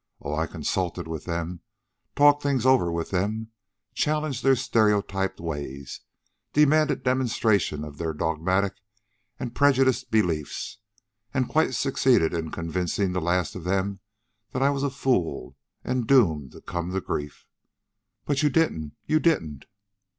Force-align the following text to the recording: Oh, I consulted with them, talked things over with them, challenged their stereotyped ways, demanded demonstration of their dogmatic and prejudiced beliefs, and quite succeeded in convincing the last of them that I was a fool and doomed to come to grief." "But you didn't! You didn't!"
Oh, 0.19 0.33
I 0.35 0.47
consulted 0.47 1.07
with 1.07 1.25
them, 1.25 1.61
talked 2.15 2.41
things 2.41 2.65
over 2.65 2.91
with 2.91 3.11
them, 3.11 3.51
challenged 3.93 4.41
their 4.43 4.55
stereotyped 4.55 5.39
ways, 5.39 6.01
demanded 6.53 7.03
demonstration 7.03 7.83
of 7.83 7.99
their 7.99 8.11
dogmatic 8.11 8.73
and 9.39 9.53
prejudiced 9.53 10.09
beliefs, 10.09 10.79
and 11.35 11.47
quite 11.47 11.75
succeeded 11.75 12.33
in 12.33 12.49
convincing 12.49 13.11
the 13.11 13.21
last 13.21 13.53
of 13.55 13.63
them 13.63 13.99
that 14.53 14.63
I 14.63 14.71
was 14.71 14.81
a 14.81 14.89
fool 14.89 15.55
and 15.83 16.07
doomed 16.07 16.53
to 16.53 16.61
come 16.61 16.91
to 16.93 16.99
grief." 16.99 17.45
"But 18.25 18.41
you 18.41 18.49
didn't! 18.49 18.93
You 19.05 19.19
didn't!" 19.19 19.65